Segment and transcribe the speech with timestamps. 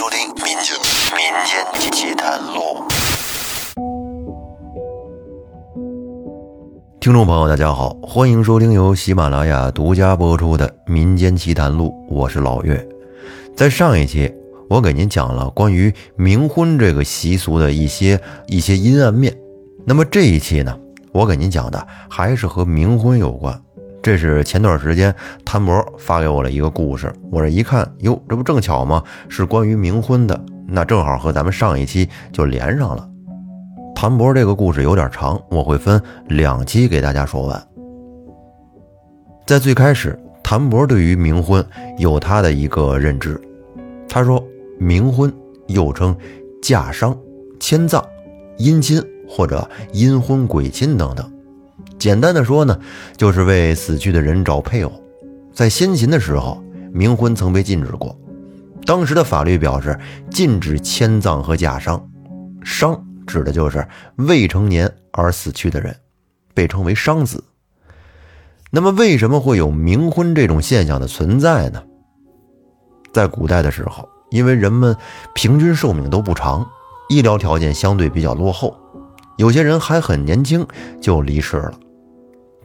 [0.00, 0.74] 收听《民间
[1.14, 2.82] 民间奇谈录》。
[6.98, 12.88] 听众朋友，大家好，欢迎收听由喜马拉雅独家播出的《民间奇谈录》，我是老岳。
[13.54, 14.32] 在上一期，
[14.70, 19.36] 我给您讲了关于冥婚这个习俗的一些一些阴暗面。
[19.84, 20.74] 那么这一期呢，
[21.12, 23.62] 我给您讲的还是和冥婚有关。
[24.02, 25.14] 这是前段时间
[25.44, 29.04] 谭博发给我的一个故事，我这一看，哟，这不正巧吗？
[29.28, 33.06] 是关于冥婚的，那正好和咱们上一期就连上了。
[33.94, 37.62] 谭博这个故事有点长，我会分两期给大家说完。
[39.46, 41.62] 在最开始，谭博对于冥婚
[41.98, 43.38] 有他的一个认知，
[44.08, 44.42] 他说
[44.80, 45.30] 冥婚
[45.66, 46.16] 又称
[46.62, 47.14] 嫁丧、
[47.58, 48.02] 迁葬、
[48.56, 51.30] 姻亲或者阴婚、鬼亲等等。
[52.00, 52.80] 简单的说呢，
[53.18, 54.92] 就是为死去的人找配偶。
[55.52, 56.64] 在先秦的时候，
[56.94, 58.18] 冥婚曾被禁止过。
[58.86, 59.96] 当时的法律表示
[60.30, 62.02] 禁止迁葬和嫁丧，
[62.64, 65.94] 丧指的就是未成年而死去的人，
[66.54, 67.44] 被称为丧子。
[68.70, 71.82] 那么，为什么会有冥婚这种现象的存在呢？
[73.12, 74.96] 在古代的时候，因为人们
[75.34, 76.66] 平均寿命都不长，
[77.10, 78.74] 医疗条件相对比较落后，
[79.36, 80.66] 有些人还很年轻
[80.98, 81.72] 就离世了。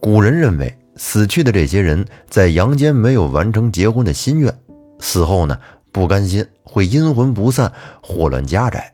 [0.06, 4.56] 古人认为，死去的这些人在阳间没有完成结婚的心愿，
[5.00, 5.58] 死后呢
[5.92, 8.94] 不甘心，会阴魂不散，祸乱家宅。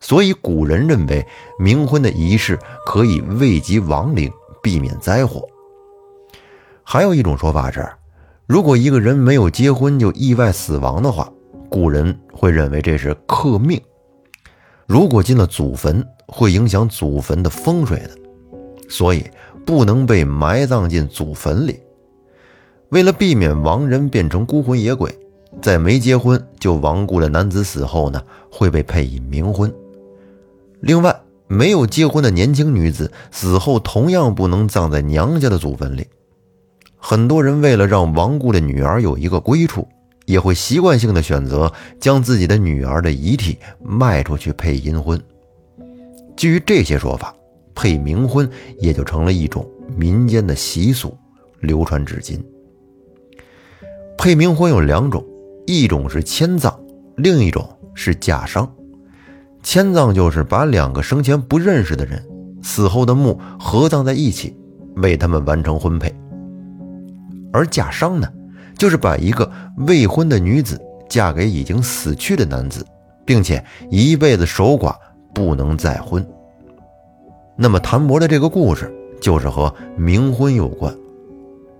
[0.00, 1.22] 所以古人认为，
[1.62, 4.32] 冥婚的仪式可以慰藉亡灵，
[4.62, 5.46] 避免灾祸。
[6.82, 7.86] 还有一种说法是，
[8.46, 11.30] 如果一个人没有结婚就意外死亡的话，
[11.68, 13.78] 古人会认为这是克命。
[14.86, 18.10] 如果进了祖坟，会影响祖坟的风水的，
[18.88, 19.22] 所以。
[19.68, 21.78] 不能被埋葬进祖坟里。
[22.88, 25.14] 为了避免亡人变成孤魂野鬼，
[25.60, 29.70] 在没结婚就亡故的男子死后呢，会被配以冥婚。
[30.80, 31.14] 另外，
[31.48, 36.06] 没有结婚的年轻女子死后同样不能葬在娘家的祖坟里。
[36.96, 39.86] 很多人为了让亡故的女儿有一个归处，
[40.24, 41.70] 也会习惯性的选择
[42.00, 45.22] 将自己的女儿的遗体卖出去配阴婚。
[46.38, 47.34] 基于这些说法。
[47.78, 48.50] 配冥婚
[48.80, 49.64] 也就成了一种
[49.96, 51.16] 民间的习俗，
[51.60, 52.44] 流传至今。
[54.18, 55.24] 配冥婚有两种，
[55.64, 56.76] 一种是迁葬，
[57.18, 58.68] 另一种是嫁商。
[59.62, 62.20] 迁葬就是把两个生前不认识的人
[62.64, 64.56] 死后的墓合葬在一起，
[64.96, 66.12] 为他们完成婚配。
[67.52, 68.28] 而嫁商呢，
[68.76, 69.48] 就是把一个
[69.86, 72.84] 未婚的女子嫁给已经死去的男子，
[73.24, 74.96] 并且一辈子守寡，
[75.32, 76.26] 不能再婚。
[77.60, 78.88] 那么谭博的这个故事
[79.20, 80.96] 就是和冥婚有关。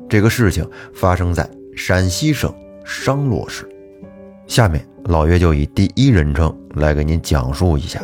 [0.09, 2.53] 这个事情发生在陕西省
[2.84, 3.65] 商洛市。
[4.49, 8.03] 下面老岳就以第一人称来给您讲述一下。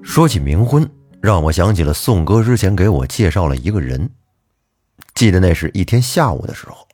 [0.00, 0.88] 说起冥婚，
[1.20, 4.08] 让我想起了宋哥之前给我介绍了一个人。
[5.12, 6.86] 记得那是一天下午的时候，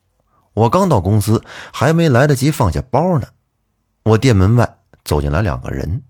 [0.55, 3.27] 我刚到公司，还没来得及放下包呢，
[4.05, 4.79] 我店门外。
[5.05, 6.03] 走进来两个人，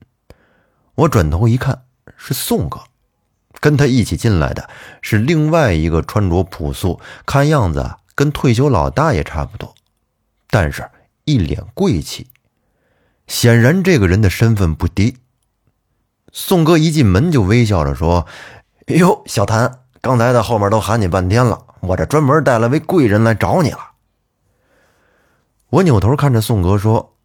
[0.94, 1.82] 我转头一看，
[2.16, 2.80] 是宋哥，
[3.58, 4.68] 跟他一起进来的
[5.02, 9.74] 是另外一个穿着朴素、看样子跟退休老大爷差不多，
[10.48, 10.88] 但是
[11.24, 12.28] 一脸贵气，
[13.26, 15.16] 显然这个人的身份不低。
[16.30, 18.26] 宋哥一进门就微笑着说
[18.86, 23.90] ：“哎呦，小谭，刚才在后面都喊你半天了，我这专门带了位贵人来找你了。”
[25.70, 27.16] 我扭头看着宋哥说：“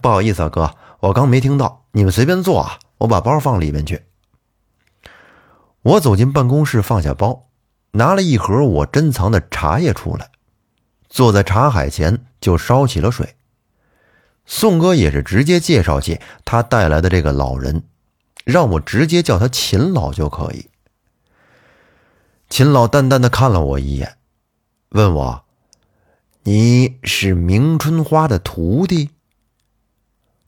[0.00, 4.02] 不好意思啊，哥。”我刚没听到，你们随便坐啊，我把包放里面去。
[5.82, 7.46] 我走进办公室，放下包，
[7.92, 10.30] 拿了一盒我珍藏的茶叶出来，
[11.08, 13.36] 坐在茶海前就烧起了水。
[14.44, 17.84] 宋哥也是直接介绍起他带来的这个老人，
[18.44, 20.68] 让我直接叫他秦老就可以。
[22.48, 24.16] 秦老淡淡的看了我一眼，
[24.88, 25.44] 问我
[26.42, 29.10] ：“你是明春花的徒弟？”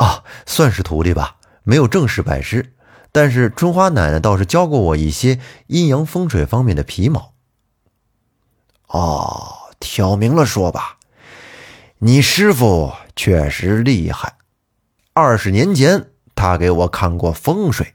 [0.01, 2.73] 啊，算是徒弟吧，没有正式拜师，
[3.13, 7.35] 但是春花奶奶倒是教过我一些阴阳风水方面的皮毛。
[8.87, 10.97] 哦，挑明了说吧，
[11.99, 14.37] 你师傅确实厉害。
[15.13, 17.93] 二十年前他给我看过风水，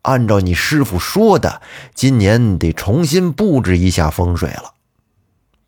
[0.00, 1.60] 按照你师傅说的，
[1.94, 4.72] 今年得重新布置一下风水了。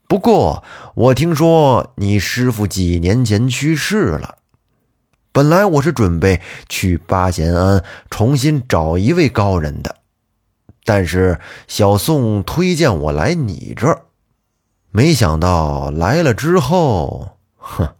[0.08, 0.64] 不过
[0.94, 4.38] 我听说你师傅几年前去世了。
[5.34, 9.96] 本来我是准备去八贤庵重新找一位高人的，
[10.84, 14.02] 但是小宋推荐我来你这儿。
[14.92, 17.96] 没想到来了之后，哼，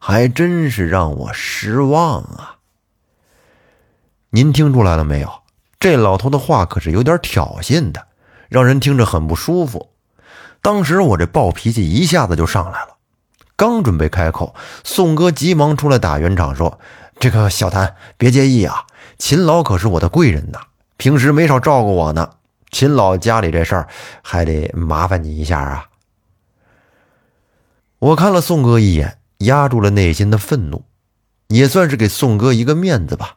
[0.00, 2.56] 还真是让我失望啊！
[4.30, 5.30] 您听出来了没有？
[5.78, 8.08] 这老头的话可是有点挑衅的，
[8.48, 9.90] 让人听着很不舒服。
[10.60, 12.91] 当时我这暴脾气一下子就上来了，
[13.62, 16.80] 刚准备开口，宋哥急忙出来打圆场，说
[17.20, 18.86] ：“这个小谭，别介意啊，
[19.18, 20.58] 秦老可是我的贵人呐，
[20.96, 22.30] 平时没少照顾我呢。
[22.72, 23.88] 秦老家里这事儿，
[24.20, 25.86] 还得麻烦你一下啊。”
[28.00, 30.84] 我看了宋哥一眼，压住了内心的愤怒，
[31.46, 33.36] 也算是给宋哥一个面子吧。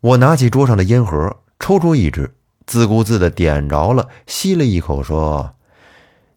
[0.00, 2.36] 我拿起桌上的烟盒，抽出一支，
[2.68, 5.56] 自顾自的点着了，吸了一口，说：“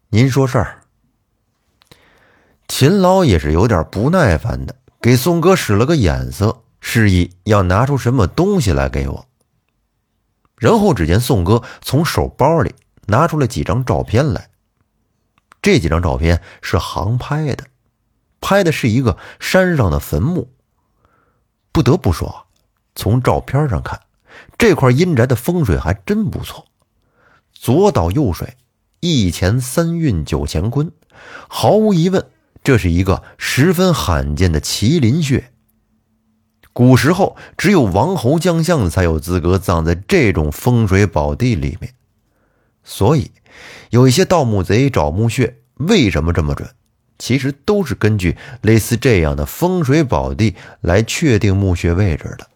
[0.09, 0.79] 您说事儿。”
[2.68, 9.27] 秦老也是有点不耐烦的，给宋哥使了个眼色，示意要拿出什么东西来给我。
[10.57, 12.74] 然后只见宋哥从手包里
[13.07, 14.50] 拿出了几张照片来。
[15.62, 17.65] 这几张照片是航拍的，
[18.42, 20.51] 拍的是一个山上的坟墓。
[21.71, 22.48] 不得不说，
[22.95, 24.01] 从照片上看，
[24.57, 26.65] 这块阴宅的风水还真不错。
[27.51, 28.57] 左倒右水，
[29.00, 30.92] 一乾三运九乾坤，
[31.48, 32.25] 毫无疑问，
[32.63, 35.51] 这是一个十分罕见的麒麟穴。
[36.71, 41.94] 古时候，只有王侯将相才有资格葬在这种风水宝地里面，
[42.83, 43.31] 所以。
[43.92, 46.68] 有一些盗墓贼找墓穴，为什么这么准？
[47.19, 52.50] 其实都是根据类似这样的风水宝地来确定墓穴位置的。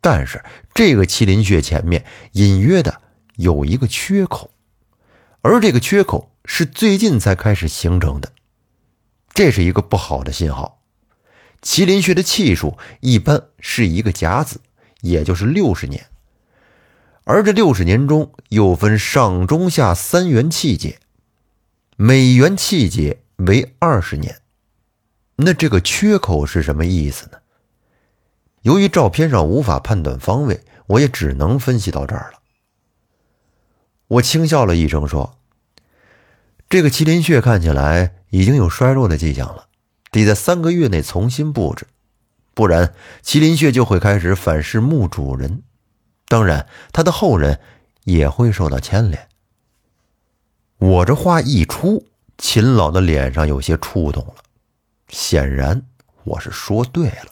[0.00, 3.00] 但是这个麒麟穴前面隐约的
[3.34, 4.52] 有一个缺口，
[5.42, 8.30] 而这个缺口是最近才开始形成的，
[9.34, 10.82] 这是一个不好的信号。
[11.62, 14.60] 麒麟穴的气数一般是一个甲子，
[15.00, 16.06] 也就是六十年。
[17.24, 20.98] 而这六十年中又分上中下三元气节，
[21.96, 24.40] 每元气节为二十年。
[25.36, 27.38] 那这个缺口是什么意思呢？
[28.62, 32.40] 由于照片上无法判断方位，我也只能分析到这儿了。
[34.08, 35.38] 我轻笑了一声说
[36.68, 39.66] ：“这个麒麟穴看起来已经有衰弱的迹象了，
[40.10, 41.86] 得在三个月内重新布置，
[42.54, 45.62] 不然麒麟穴就会开始反噬墓主人。”
[46.26, 47.58] 当然，他的后人
[48.04, 49.28] 也会受到牵连。
[50.78, 52.06] 我这话一出，
[52.38, 54.36] 秦老的脸上有些触动了，
[55.08, 55.82] 显然
[56.22, 57.26] 我是说对了。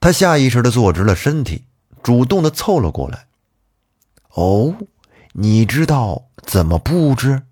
[0.00, 1.64] 他下意识的坐直了身体，
[2.02, 3.26] 主动的凑了过来。
[4.34, 4.76] 哦，
[5.32, 7.42] 你知道怎么布置？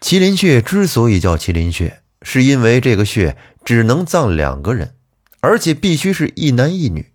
[0.00, 4.94] 麒麟穴之所以叫麒麟穴，是因为这个穴只能葬两个人，
[5.40, 7.12] 而且必须是一男一女。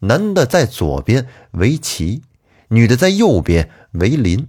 [0.00, 2.22] 男的在左边为奇，
[2.68, 4.48] 女的在右边为临。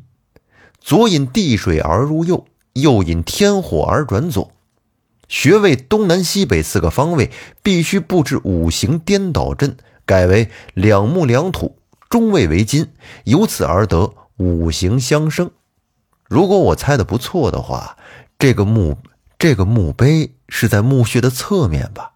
[0.80, 4.52] 左引地水而入右，右引天火而转左。
[5.28, 7.31] 穴位东南西北四个方位
[7.64, 11.78] 必须布置五行颠倒阵，改为两木两土，
[12.10, 12.90] 中位为金，
[13.24, 15.50] 由此而得五行相生。
[16.33, 17.95] 如果我猜的不错的话，
[18.39, 18.97] 这个墓
[19.38, 22.13] 这个墓碑是在墓穴的侧面吧？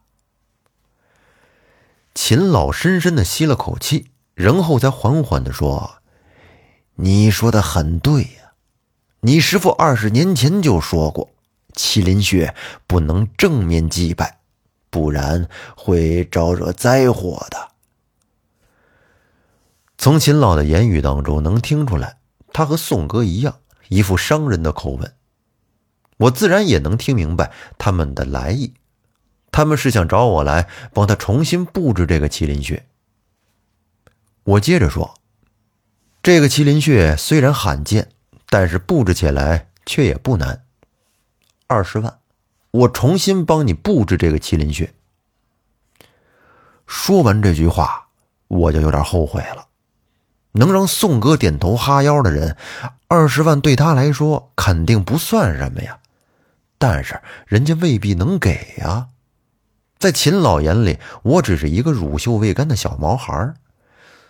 [2.15, 5.97] 秦老深深的吸了口气，然后才缓缓的说
[6.97, 8.53] ：“你说的很对呀，
[9.19, 11.29] 你师傅二十年前就说过，
[11.75, 12.55] 麒麟穴
[12.87, 14.39] 不能正面祭拜，
[14.89, 17.67] 不然会招惹灾祸的。”
[19.99, 22.17] 从秦老的言语当中能听出来，
[22.51, 23.59] 他和宋哥一样，
[23.89, 25.13] 一副商人的口吻。
[26.17, 28.73] 我自然也能听明白他们的来意。
[29.51, 32.85] 他们是想找我来帮他重新布置这个麒麟穴。
[34.43, 35.15] 我接着说，
[36.21, 38.09] 这个麒麟穴虽然罕见，
[38.49, 40.65] 但是布置起来却也不难。
[41.67, 42.19] 二十万，
[42.71, 44.93] 我重新帮你布置这个麒麟穴。
[46.85, 48.07] 说完这句话，
[48.47, 49.66] 我就有点后悔了。
[50.53, 52.57] 能让宋哥点头哈腰的人，
[53.07, 55.99] 二十万对他来说肯定不算什么呀。
[56.77, 59.07] 但是人家未必能给呀。
[59.97, 63.53] 在秦老眼里，我只是一个乳臭未干的小毛孩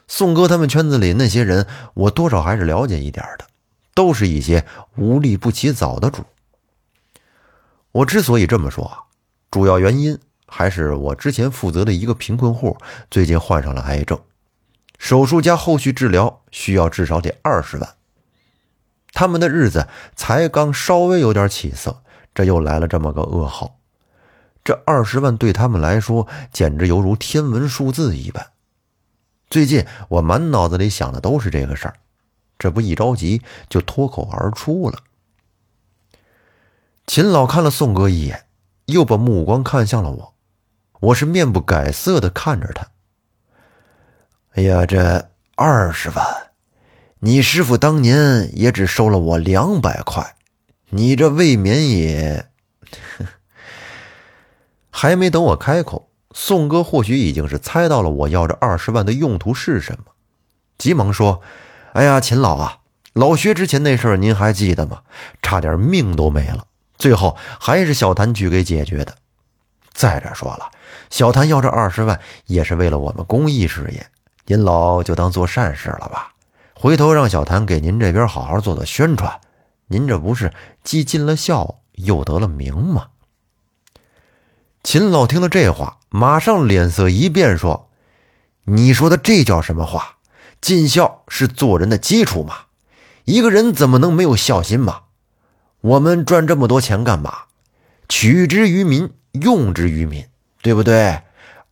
[0.07, 3.45] 宋哥他们圈子里那些人，我多少还是了解一点的，
[3.93, 6.23] 都是一些无利不起早的主。
[7.91, 9.05] 我之所以这么说，
[9.51, 12.77] 主要原因还是我之前负责的一个贫困户
[13.11, 14.17] 最近患上了癌症，
[14.97, 17.95] 手术加后续治疗需要至少得二十万。
[19.13, 22.03] 他们的日子才刚稍微有点起色，
[22.35, 23.79] 这又来了这么个噩耗。
[24.63, 28.51] 这二十万对他们来说简直犹如天文数字一般。
[29.49, 31.95] 最近我满脑子里想的都是这个事儿，
[32.59, 34.99] 这不一着急就脱口而出了。
[37.05, 38.45] 秦老看了宋哥一眼，
[38.87, 40.33] 又把目光看向了我。
[40.99, 42.87] 我是面不改色的看着他。
[44.57, 46.25] 哎呀，这二十万，
[47.19, 50.33] 你师傅当年也只收了我两百块，
[50.89, 52.47] 你这未免也……
[54.89, 60.05] 还没等我开口，宋哥或许已经是猜到了我要这二十万的用途是什么，
[60.79, 61.39] 急忙说
[61.93, 62.79] ：“哎呀，秦老啊，
[63.13, 65.03] 老薛之前那事儿您还记得吗？
[65.43, 66.65] 差点命都没了，
[66.97, 69.13] 最后还是小谭去给解决的。
[69.93, 70.71] 再者说了，
[71.11, 74.03] 小谭要这二十万也是为了我们公益事业。”
[74.49, 76.31] 您老就当做善事了吧，
[76.73, 79.41] 回头让小谭给您这边好好做做宣传，
[79.87, 80.53] 您这不是
[80.85, 83.07] 既尽了孝又得了名吗？
[84.83, 87.89] 秦老听了这话，马上脸色一变，说
[88.63, 90.15] ：“你说的这叫什么话？
[90.61, 92.55] 尽孝是做人的基础嘛？
[93.25, 95.01] 一个人怎么能没有孝心嘛？
[95.81, 97.37] 我们赚这么多钱干嘛？
[98.07, 100.25] 取之于民，用之于民，
[100.61, 101.21] 对不对？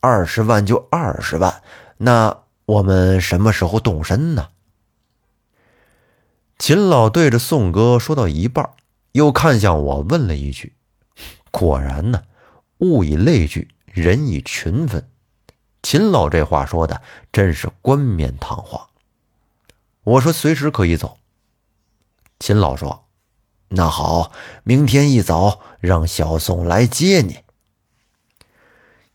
[0.02, 1.62] 二十万就二十万，
[2.00, 4.50] 那……”我们什么时候动身呢？
[6.58, 8.72] 秦老对着宋哥说到一半，
[9.12, 10.74] 又看向我问了一句
[11.52, 12.24] ：“果然呢，
[12.80, 15.08] 物以类聚，人以群分。”
[15.84, 18.90] 秦老这话说的真是冠冕堂皇。
[20.04, 21.20] 我说：“随时可以走。”
[22.40, 23.06] 秦老说
[23.70, 24.32] ：“那好，
[24.64, 27.40] 明天一早让小宋来接你。”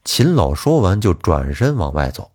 [0.05, 2.31] 秦老说完就转身往外走。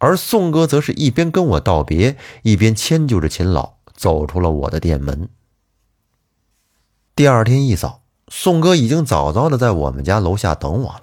[0.00, 5.28] 而宋哥则是一边跟我道别，一边迁就着秦老走出了我的店门。
[7.14, 11.02] 第二天一早，宋哥已经早早的在我们家楼下等我了。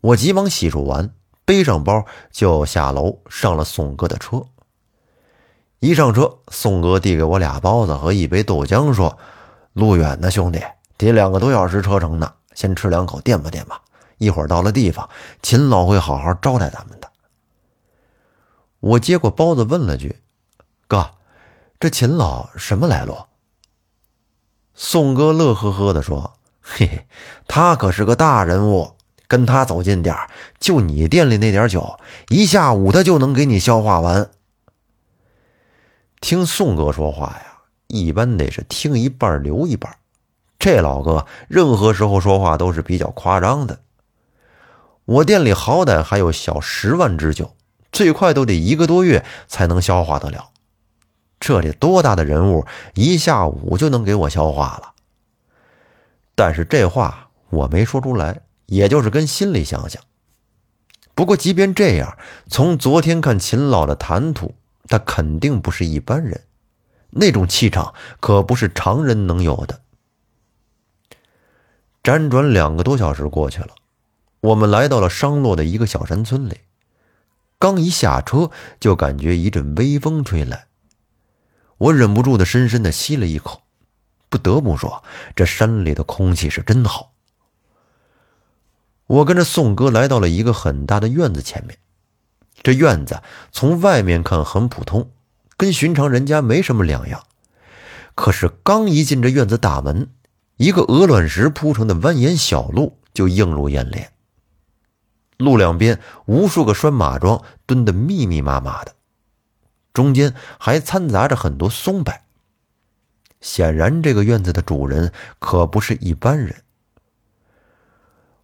[0.00, 1.10] 我急忙洗漱完，
[1.44, 4.46] 背上包就下楼上了宋哥的车。
[5.80, 9.18] 一上车，宋哥递给我俩包子和一杯豆浆，说
[9.74, 10.62] ：“路远呢，兄弟，
[10.96, 13.82] 得两个多小时车程呢，先吃两口垫吧垫吧。
[14.16, 15.06] 一会儿到了地方，
[15.42, 17.01] 秦老会好好招待咱们的。”
[18.82, 20.16] 我接过包子，问了句
[20.88, 21.12] ：“哥，
[21.78, 23.16] 这秦老什么来路？”
[24.74, 27.06] 宋哥乐呵呵的说：“嘿嘿，
[27.46, 28.96] 他可是个大人物，
[29.28, 30.16] 跟他走近点
[30.58, 31.96] 就你店里那点酒，
[32.28, 34.30] 一下午他就能给你消化完。”
[36.20, 39.96] 听宋哥说话呀，一般得是听一半留一半。
[40.58, 43.78] 这老哥任何时候说话都是比较夸张的。
[45.04, 47.54] 我店里好歹还有小十万支酒。
[47.92, 50.50] 最快都得一个多月才能消化得了，
[51.38, 54.94] 这得多大的人物，一下午就能给我消化了。
[56.34, 60.02] 但是这话我没说出来，也就是跟心里想想。
[61.14, 62.16] 不过即便这样，
[62.48, 64.54] 从昨天看秦老的谈吐，
[64.88, 66.40] 他肯定不是一般人，
[67.10, 69.80] 那种气场可不是常人能有的。
[72.02, 73.74] 辗转两个多小时过去了，
[74.40, 76.56] 我们来到了商洛的一个小山村里。
[77.62, 78.50] 刚一下车，
[78.80, 80.66] 就感觉一阵微风吹来，
[81.78, 83.62] 我忍不住的深深的吸了一口。
[84.28, 85.04] 不得不说，
[85.36, 87.12] 这山里的空气是真好。
[89.06, 91.78] 我跟着宋哥来到了一个很大的院子前面，
[92.64, 95.12] 这院子从外面看很普通，
[95.56, 97.22] 跟寻常人家没什么两样。
[98.16, 100.10] 可是刚一进这院子大门，
[100.56, 104.11] 一个鹅卵石铺成的蜿蜒小路就映入眼帘。
[105.42, 108.94] 路两边无数个拴马桩蹲得密密麻麻的，
[109.92, 112.14] 中间还掺杂着很多松柏。
[113.40, 116.62] 显然，这个院子的主人可不是一般人。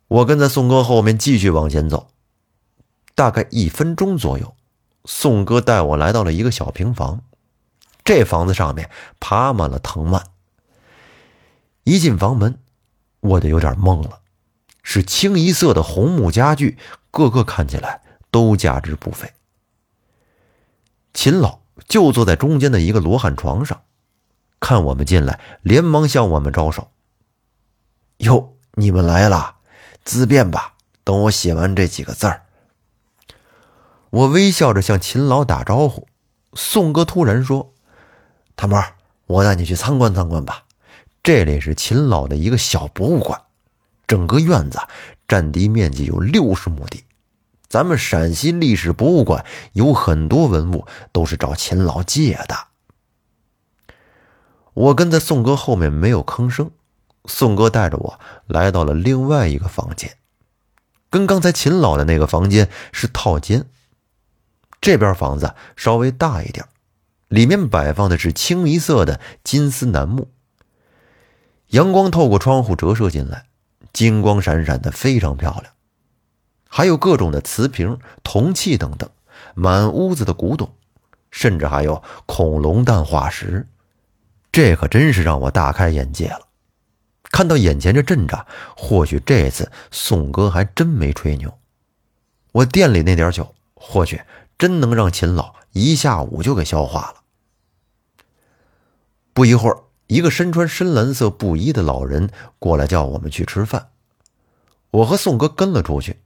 [0.08, 2.08] 我跟在宋哥后面继续往前走，
[3.14, 4.54] 大概一分钟左右，
[5.04, 7.22] 宋哥带我来到了一个小平房。
[8.04, 8.90] 这房子上面
[9.20, 10.24] 爬满了藤蔓。
[11.84, 12.58] 一进房门，
[13.20, 14.20] 我就有点懵了。
[14.90, 16.78] 是清一色的红木家具，
[17.10, 19.30] 个个看起来都价值不菲。
[21.12, 23.82] 秦老就坐在中间的一个罗汉床上，
[24.58, 26.90] 看我们进来，连忙向我们招手
[28.24, 29.56] ：“哟，你们来了，
[30.04, 30.72] 自便吧。
[31.04, 32.44] 等我写完这几个字儿。”
[34.08, 36.08] 我微笑着向秦老打招呼。
[36.54, 37.74] 宋哥突然说
[38.56, 38.94] ：“谭儿，
[39.26, 40.64] 我带你去参观参观吧。
[41.22, 43.42] 这里是秦老的一个小博物馆。”
[44.08, 44.80] 整个院子
[45.28, 47.04] 占地面积有六十亩地，
[47.68, 52.66] 咱们陕西历史博物馆有很多文物都是找秦老借的。
[54.72, 56.70] 我跟在宋哥后面没有吭声，
[57.26, 60.16] 宋哥带着我来到了另外一个房间，
[61.10, 63.66] 跟刚才秦老的那个房间是套间。
[64.80, 66.64] 这边房子稍微大一点，
[67.26, 70.30] 里面摆放的是清一色的金丝楠木。
[71.70, 73.46] 阳光透过窗户折射进来，
[73.92, 75.72] 金光闪闪的，非常漂亮。
[76.68, 79.08] 还有各种的瓷瓶、铜器等等，
[79.54, 80.74] 满屋子的古董，
[81.30, 83.66] 甚至还有恐龙蛋化石。
[84.52, 86.40] 这可真是让我大开眼界了。
[87.30, 91.58] 看到眼前这阵仗，或许这次宋哥还真没吹牛。
[92.52, 94.20] 我店里那点酒，或许
[94.58, 97.14] 真能让秦老一下午就给消化了。
[99.32, 103.90] 不一会儿，一个身穿深蓝色布衣的老人过来叫我们去吃饭。
[104.90, 106.16] 我和宋哥跟了出去。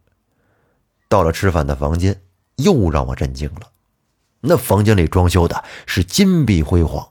[1.09, 2.23] 到了吃饭的房间，
[2.57, 3.71] 又让我震惊了。
[4.41, 7.11] 那房间里装修的是金碧辉煌，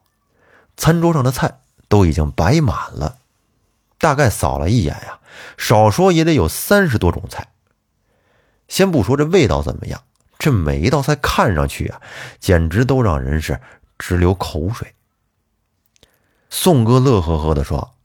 [0.78, 1.60] 餐桌上的菜
[1.90, 3.18] 都已经摆满了。
[4.00, 5.20] 大概扫了一眼呀，
[5.58, 7.50] 少说也得有三十多种菜。
[8.70, 10.02] 先不说这味道怎么样，
[10.40, 12.02] 这每一道菜看上去啊，
[12.40, 13.60] 简直都让人是
[14.00, 14.96] 直流口水。
[16.54, 17.96] 宋哥乐呵呵地说：“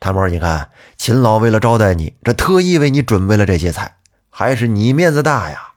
[0.00, 3.96] 谭波，你看，秦老为了招待你，这特意为你准备了这些菜，
[4.30, 5.74] 还是你面子大呀。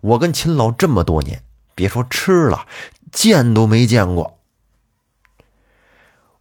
[0.00, 2.66] 我跟秦老这么多年，别说吃了，
[3.12, 4.40] 见都没见过。”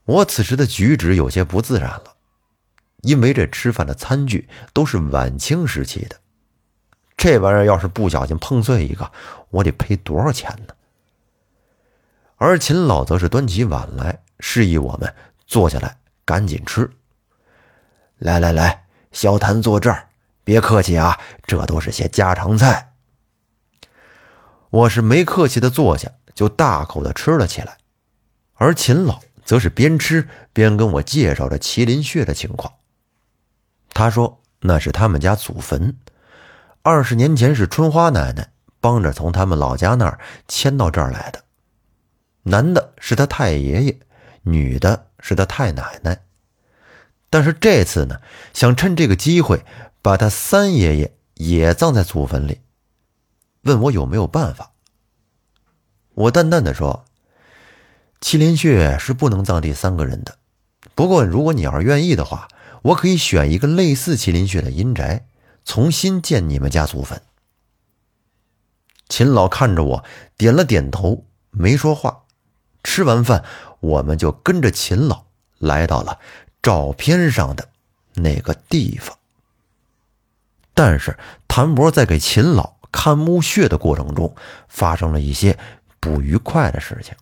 [0.05, 2.15] 我此时的举止有些不自然了。
[3.01, 6.15] 因为这吃饭的餐具都是晚清时期的，
[7.15, 9.11] 这玩意儿要是不小心碰碎一个，
[9.51, 10.73] 我得赔多少钱呢？
[12.37, 15.13] 而秦老则是端起碗来，示意我们
[15.45, 16.89] 坐下来，赶紧吃。
[18.17, 20.07] 来来来，小谭坐这儿，
[20.43, 22.93] 别客气啊，这都是些家常菜。
[24.69, 27.77] 我是没客气的坐下，就大口的吃了起来，
[28.55, 32.73] 而秦老则是边吃边跟我介绍着麒麟穴的情况。
[33.93, 35.95] 他说：“那是他们家祖坟，
[36.81, 38.51] 二十年前是春花奶奶
[38.81, 41.43] 帮着从他们老家那儿迁到这儿来的。
[42.43, 43.99] 男的是他太爷爷，
[44.45, 46.21] 女的是他太奶奶。
[47.29, 48.21] 但是这次呢，
[48.53, 49.65] 想趁这个机会
[50.01, 52.61] 把他三爷爷也葬在祖坟里，
[53.63, 54.72] 问我有没有办法。
[56.13, 57.05] 我淡淡的说
[58.22, 60.37] ：‘麒麟穴是不能葬第三个人的，
[60.96, 62.48] 不过如果你要是愿意的话。’”
[62.85, 65.25] 我可以选一个类似麒麟穴的阴宅，
[65.63, 67.20] 重新建你们家祖坟。
[69.09, 70.05] 秦老看着我，
[70.37, 72.25] 点了点头，没说话。
[72.85, 73.43] 吃完饭，
[73.79, 75.25] 我们就跟着秦老
[75.57, 76.19] 来到了
[76.61, 77.67] 照片上的
[78.13, 79.17] 那个地方。
[80.74, 81.17] 但是
[81.48, 84.35] 谭博在给秦老看墓穴的过程中，
[84.69, 85.57] 发生了一些
[86.00, 87.15] 不愉快的事情。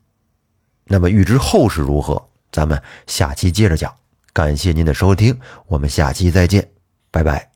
[0.85, 3.95] 那么，预知后事如何，咱们下期接着讲。
[4.33, 6.69] 感谢您的收听，我们下期再见，
[7.09, 7.52] 拜拜。